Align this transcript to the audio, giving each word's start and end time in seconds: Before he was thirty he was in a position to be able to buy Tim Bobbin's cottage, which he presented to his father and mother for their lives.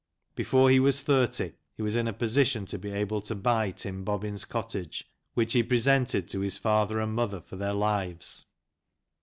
Before 0.33 0.71
he 0.71 0.79
was 0.79 1.03
thirty 1.03 1.53
he 1.75 1.83
was 1.83 1.95
in 1.95 2.07
a 2.07 2.11
position 2.11 2.65
to 2.65 2.79
be 2.79 2.89
able 2.89 3.21
to 3.21 3.35
buy 3.35 3.69
Tim 3.69 4.03
Bobbin's 4.03 4.45
cottage, 4.45 5.07
which 5.35 5.53
he 5.53 5.61
presented 5.61 6.27
to 6.29 6.39
his 6.39 6.57
father 6.57 6.99
and 6.99 7.13
mother 7.13 7.39
for 7.39 7.55
their 7.55 7.73
lives. 7.73 8.45